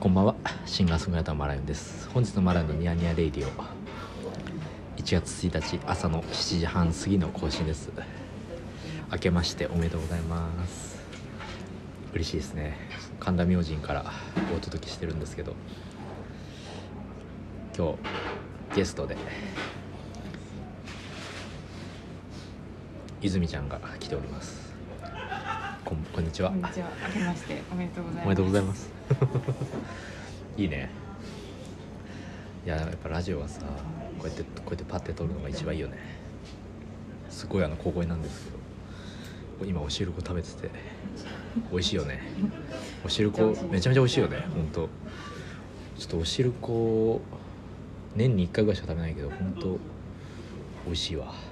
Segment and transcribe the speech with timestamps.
[0.00, 0.34] こんばんは。
[0.64, 2.08] シンガーソングライターマラヨンです。
[2.08, 3.50] 本日のマラヨンのニヤニヤレイディオ。
[4.96, 7.90] 1月1日朝の7時半過ぎの更新です。
[9.12, 11.02] 明けましておめでとうございます。
[12.14, 12.78] 嬉しいですね。
[13.20, 14.10] 神田明神から
[14.56, 15.52] お届けしてるんですけど。
[17.76, 17.92] 今
[18.72, 19.18] 日ゲストで
[23.20, 24.69] 泉ちゃんが来ております。
[25.84, 26.50] こんこんにちは。
[26.50, 26.90] こんにちは。
[27.08, 28.26] 明けましておめでとうございます。
[28.26, 28.90] おめでとうございます。
[30.56, 30.90] いいね。
[32.66, 33.62] いややっぱラジオはさ
[34.18, 35.96] こうやってこうやってパッて撮るのが一番いいよね。
[37.30, 38.60] すごいあの小声なんですけど。
[39.66, 40.70] 今お汁粉食べてて
[41.70, 42.20] 美味しいよね。
[43.04, 44.38] お汁粉めちゃめちゃ美味しいよね。
[44.54, 44.88] ほんと
[45.98, 47.20] ちょっとお汁粉
[48.16, 49.78] 年に1回ぐらいしか食べないけどほんと
[50.86, 51.26] 美味しいわ。
[51.26, 51.49] で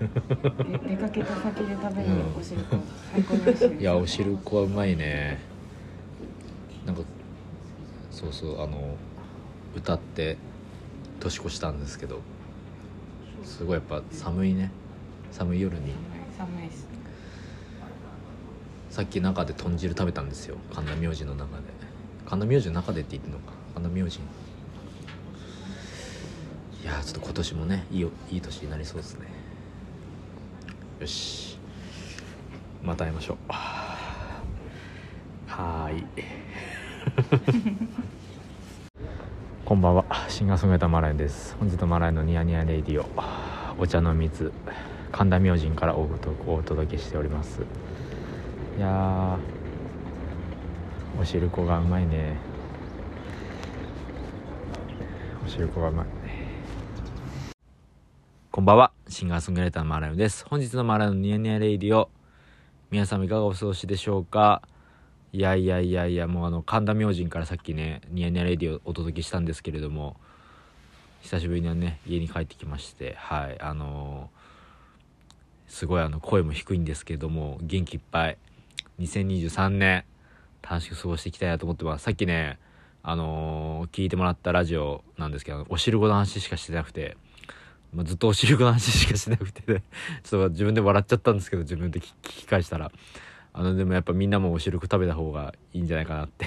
[0.88, 2.76] 出かけた先で食べるうんお汁粉、
[3.12, 3.76] 最高に美味しい。
[3.80, 5.38] いやお汁粉はうまいね。
[6.86, 7.02] なんか
[8.10, 8.96] そうそうあの
[9.76, 10.38] 歌って
[11.20, 12.20] 年越したんですけど
[13.44, 14.70] すごいやっぱ寒いね。
[15.30, 15.92] 寒い夜に。
[16.36, 16.88] 寒いです。
[18.88, 20.56] さっき中で豚汁食べたんですよ。
[20.74, 21.64] 神田明神の中で。
[22.26, 23.52] 神田明神の中でって言ってんのか。
[23.74, 24.20] 神田明神。
[26.82, 29.26] いやーちょっと今年もねいいよいい年になりそうですね
[31.00, 31.58] よし。
[32.82, 33.36] また会いましょう。
[35.46, 36.04] はーい。
[39.64, 40.04] こんばんは。
[40.28, 41.56] シンガーソングライターマラインです。
[41.58, 43.08] 本日のマラインのニヤニヤレディオ。
[43.78, 44.52] お茶の水
[45.10, 46.06] 神田明神からお
[46.46, 47.62] お届けしております。
[48.76, 51.18] いやー。
[51.18, 52.36] お汁粉がうまいね。
[55.46, 56.19] お汁粉がうまい。
[58.60, 58.92] こんばんは。
[59.08, 60.44] シンガーソングライターのマーライオンです。
[60.46, 62.10] 本日のマーライオンのニヤニヤレイディオ
[62.90, 64.60] 皆様いかがお過ごしでしょうか？
[65.32, 70.14] いやいやいやいやもうあの神田明神からさっきねニヤニヤレイディオをお届けしたんですけれども
[71.22, 78.36] 久しぶりにね家に帰ってきましてはいあのーすごいあの声も低いんですけれども元気いっぱい。
[78.98, 80.04] 2023年
[80.60, 82.04] 楽しく過ごしていきたいなと思ってます。
[82.04, 82.58] さっきね
[83.02, 87.16] あのー聞いてもらったラジオなんですけどお汁粉の話しかしてなくて、
[87.92, 89.82] まあ、ずっとお汁粉の話しかしなくて、ね、
[90.22, 92.92] ちょっと自分で笑っちゃったんですけど自分で聞き返したら。
[93.52, 96.46] あのでもやっぱみんなもお汁粉食べた方がいいんじゃないかなって。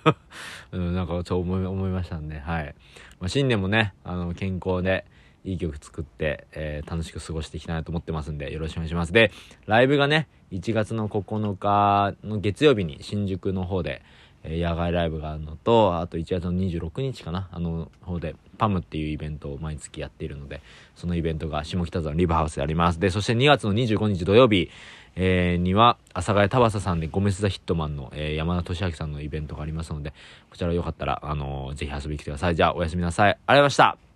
[0.72, 2.74] うん、なんかちょ思い思いましたんで、はい。
[3.18, 5.04] まあ、新年もねあの健康で
[5.44, 9.12] いい曲作って、えー楽しく過ごしていきたいなと思ってますんでよろしくお願いします。
[9.12, 9.32] で
[9.66, 14.02] ライブがね1月の9日の月曜日に新宿の方で、
[14.44, 20.60] え野外ライブがあるのとあと1月の26日かなあの方でパムっていうイベントを毎月やっているので
[20.96, 24.70] そのイベントが下北沢のリバハウスでありますでそして2月の25日土曜日
[25.16, 30.12] えーには、阿佐ヶ谷田畑さんでゴメス・ザ・ヒットマンの、えー山田俊明さんのイベントがありますので、
[30.50, 32.56] こちらよかったら、あのーぜひ遊びに来てください。
[32.56, 33.30] じゃあ、おやすみなさい。
[33.30, 34.09] ありがとうございました。